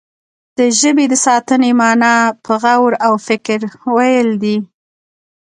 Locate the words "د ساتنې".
1.09-1.71